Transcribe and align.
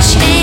change. 0.00 0.41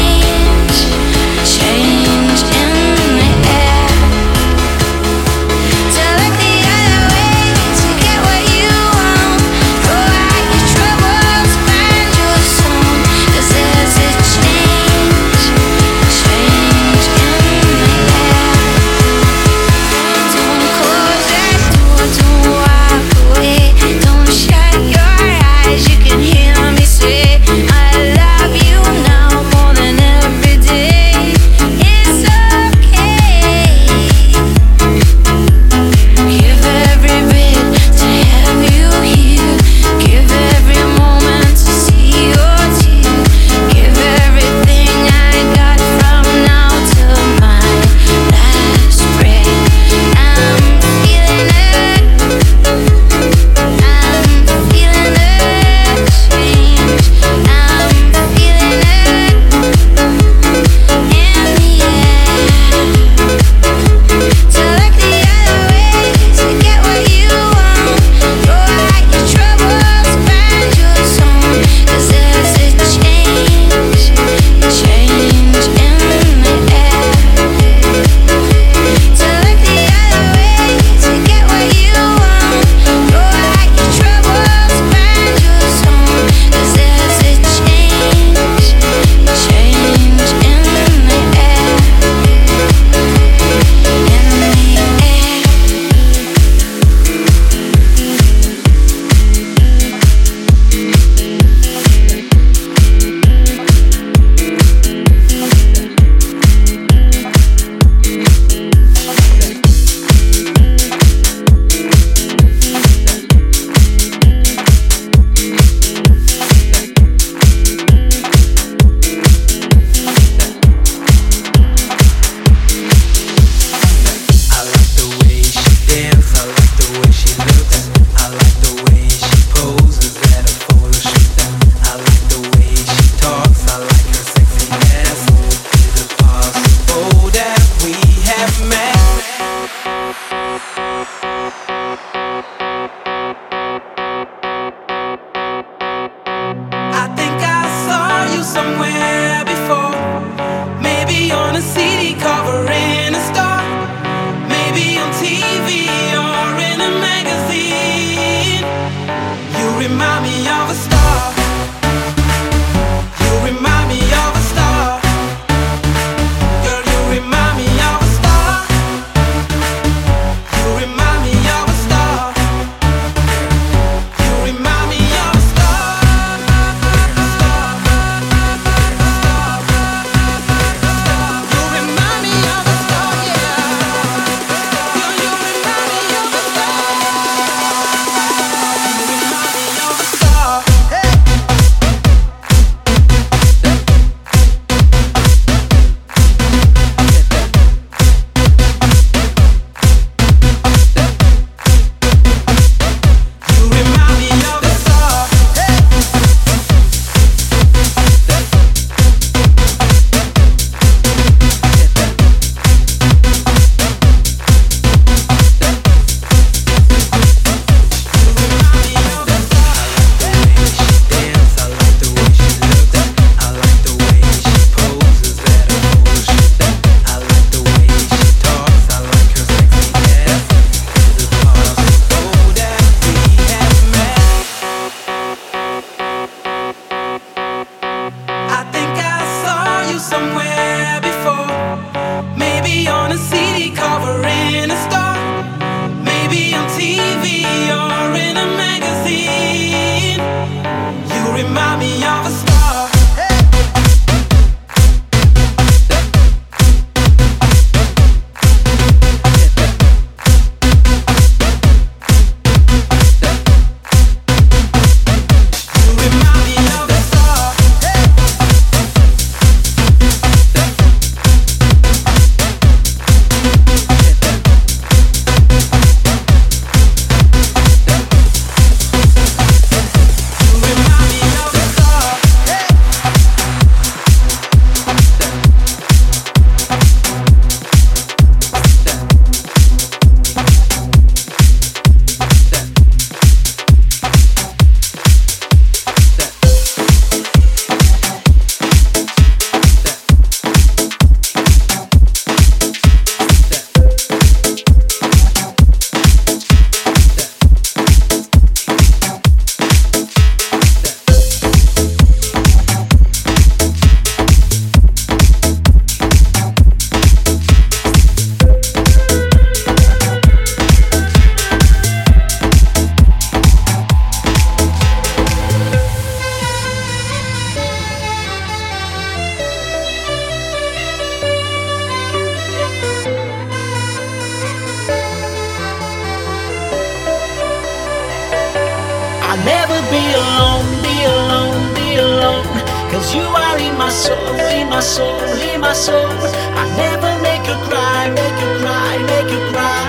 I 345.92 346.64
never 346.78 347.12
make 347.22 347.44
you 347.50 347.58
cry, 347.68 348.10
make 348.10 348.38
you 348.44 348.52
cry, 348.62 348.94
make 349.12 349.30
you 349.34 349.42
cry. 349.52 349.86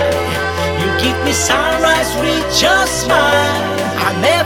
You 0.81 0.87
give 1.03 1.17
me 1.25 1.33
sunrise 1.33 2.11
with 2.23 2.45
your 2.61 2.83
smile. 2.87 3.55
I 4.07 4.09
never 4.21 4.40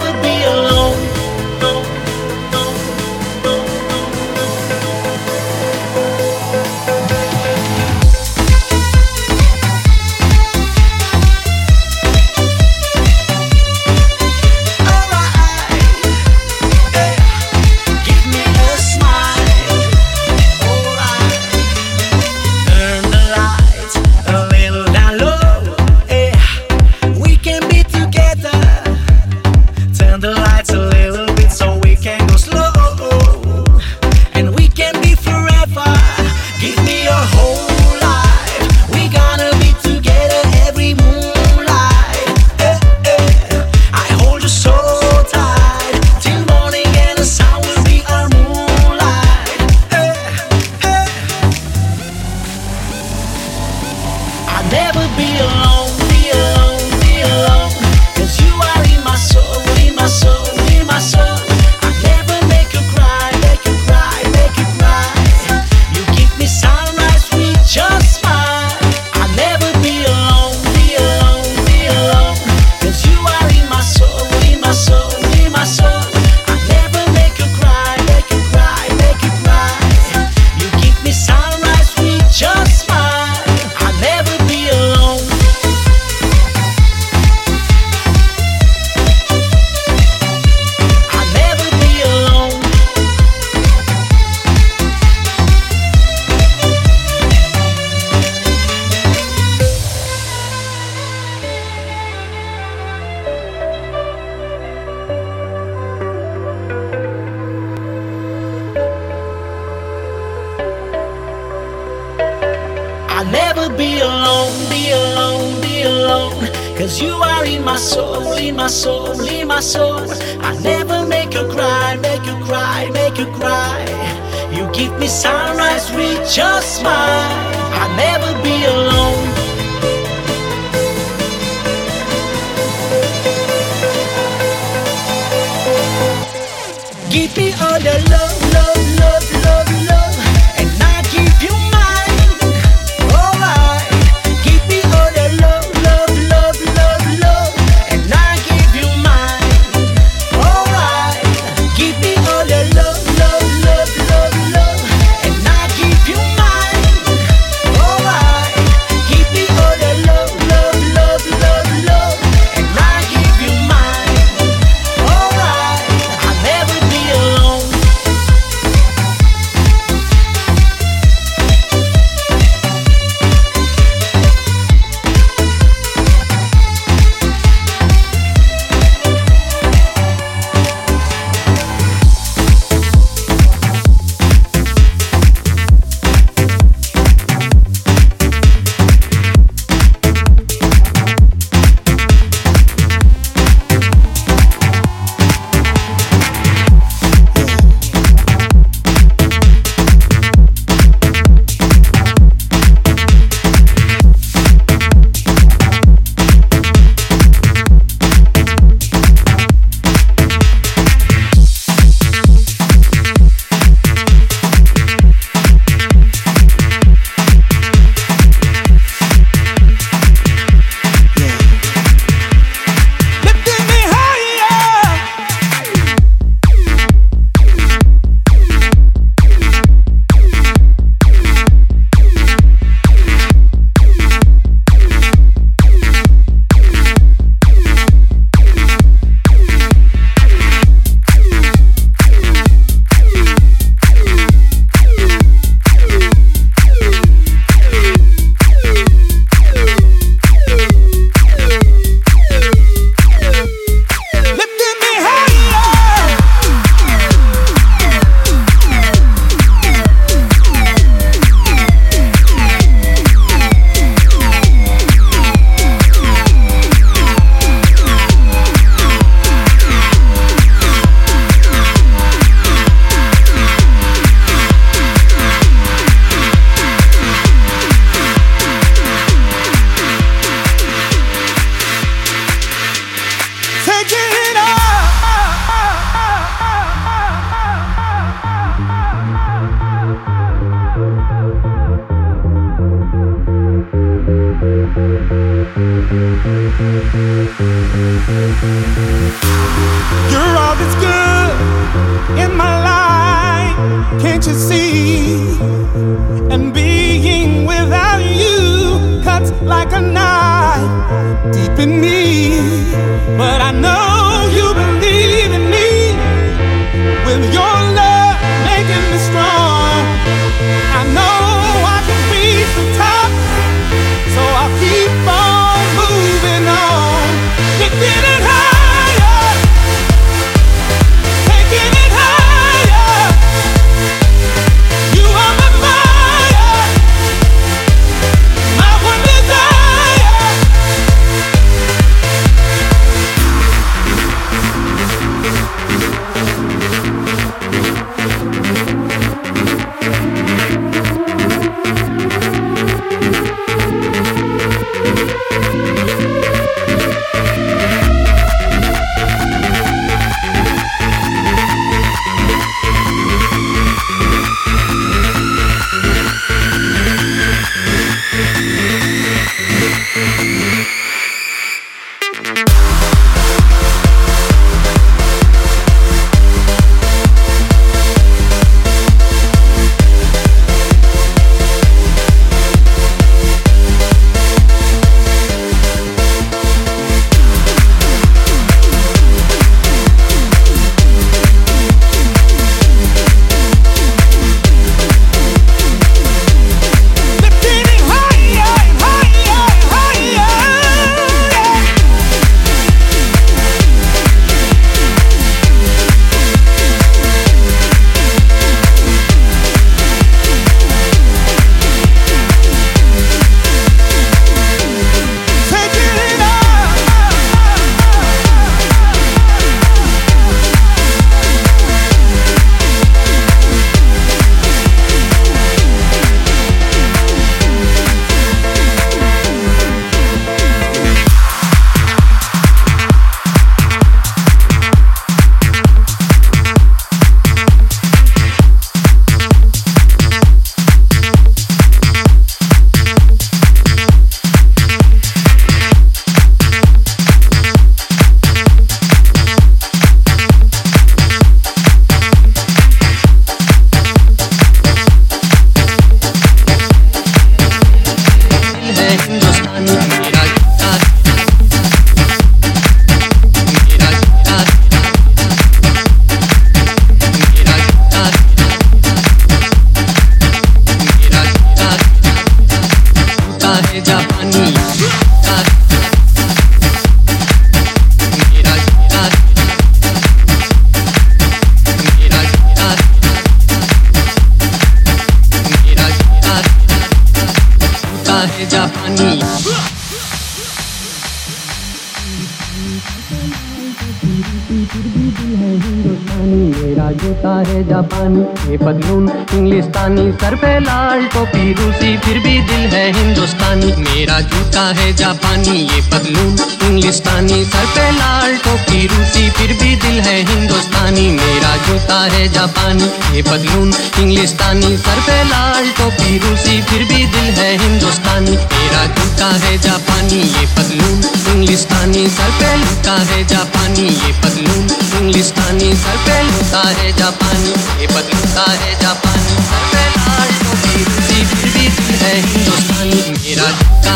उतारे 511.75 512.27
जापानी। 512.29 512.87
ये 513.15 513.21
बदलून 513.21 513.73
इंग्लिस्तानी, 513.99 514.77
sir 514.77 514.99
पे 515.07 515.17
लाल 515.23 515.69
टोपी, 515.77 516.17
रूसी, 516.17 516.61
फिर 516.61 516.83
भी 516.89 517.05
दिल 517.05 517.29
है 517.39 517.49
हिंदुस्तानी। 517.61 518.35
तेरा 518.53 518.85
जूता 518.95 519.29
है 519.43 519.57
जापानी, 519.57 520.21
ये 520.35 520.45
बदलून 520.55 521.03
इंग्लिस्तानी, 521.33 522.07
सर 522.09 522.31
पे 522.39 522.55
लुका 522.57 522.97
है 523.11 523.23
जापानी। 523.27 523.87
ये 523.87 524.11
बदलून 524.23 524.63
इंग्लिस्तानी, 524.99 525.73
सर 525.75 525.97
पे 526.05 526.21
लुका 526.23 526.63
है 526.79 526.91
जापानी। 526.97 527.53
ये 527.81 527.87
बदलूता 527.87 528.45
है 528.53 528.71
जापानी, 528.81 529.35
सर 529.49 529.63
पे 529.73 529.83
लाल 529.97 530.29
टोपी, 530.43 530.83
रूसी, 530.83 531.25
फिर 531.25 531.49
भी 531.53 531.67
दिल 531.69 531.95
है 532.03 532.15
हिंदुस्तानी। 532.21 533.01
मेरा 533.17 533.49
जूता 533.59 533.95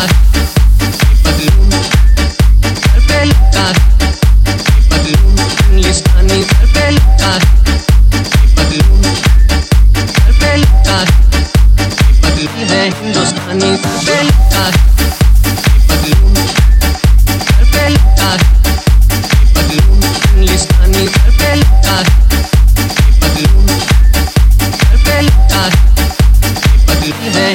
बदलून 1.26 1.72
सर 2.82 3.00
पे 3.08 3.20
पानी 13.49 13.89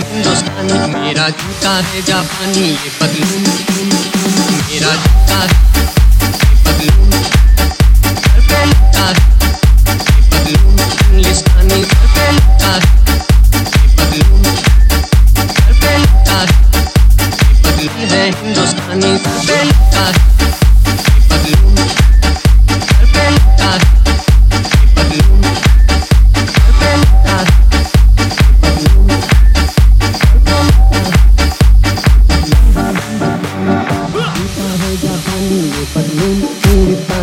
हिंदुस्तानी 0.05 0.79
मेरा 0.93 1.29
जूता 1.39 1.73
है 1.87 2.03
जापानी 2.03 2.67
ये 2.67 2.91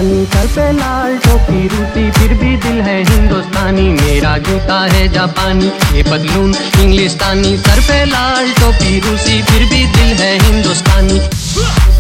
सर 0.02 0.48
पे 0.48 0.72
लाल 0.72 1.18
टोपी 1.18 1.68
रूसी 1.68 2.12
फिर 2.12 2.34
भी 2.34 2.56
दिल 2.58 2.82
है 2.82 3.04
हिंदुस्तानी। 3.04 3.82
मेरा 3.82 4.38
जूता 4.38 4.80
है 4.94 5.08
जापानी, 5.14 5.68
ये 5.96 6.04
पतलून 6.04 6.56
इंग्लिस्तानी। 6.82 7.58
सर 7.58 7.80
पे 7.80 8.06
लाल 8.06 8.52
टोपी, 8.52 9.00
रूसी, 9.00 9.42
फिर 9.44 9.66
भी 9.70 9.86
दिल 9.88 10.14
है 10.18 10.34
हिंदुस्तानी। 10.44 11.20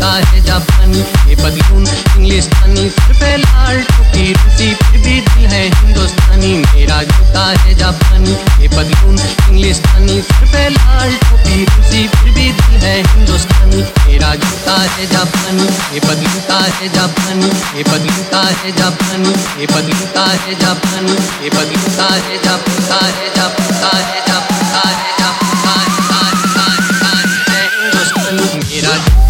जूता 0.01 0.29
है 0.29 0.39
जापानी। 0.45 0.99
ये 1.29 1.35
पतलून 1.37 1.85
इंग्लिस्तानी 2.17 2.89
सर 2.89 3.13
पे 3.21 3.35
लाल 3.37 3.81
टोपी 3.89 4.31
रूसी 4.33 4.73
फिर 4.73 4.97
भी 4.97 5.19
दिल 5.21 5.45
है 5.45 5.61
हिंदुस्तानी। 5.69 6.53
मेरा 6.57 7.01
जूता 7.03 7.43
है 7.61 7.73
जापानी। 7.77 8.33
ये 8.61 8.67
पतलून 8.67 9.19
इंग्लिस्तानी 9.19 10.21
सर 10.21 10.45
पे 10.53 10.63
लाल 10.69 11.13
टोपी 11.21 11.63
रूसी 11.65 12.07
फिर 12.07 12.33
भी 12.33 12.49
दिल 12.51 12.81
है 12.81 12.95
हिंदुस्तानी। 13.03 13.81
मेरा 14.07 14.33
जूता 14.41 14.81
है 14.81 15.05
जापानी। 15.13 15.69
ये 15.93 15.99
बदलता 16.07 16.57
है 16.77 16.89
जापानी। 16.95 17.51
ये 17.77 17.83
बदलता 17.91 18.41
है 18.41 18.71
जापानी। 18.77 19.35
ये 19.61 19.67
बदलता 19.67 20.25
है 20.33 20.59
जापानी। 20.61 21.13
ये 21.43 21.49
बदलता 21.57 22.13
है 22.15 22.41
जापता 22.43 23.05
है 23.05 23.29
जापता 23.35 23.97
है 23.97 24.25
जापता 24.27 24.89
है, 24.89 25.13
जापता 25.19 26.10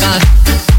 मेरा 0.01 0.70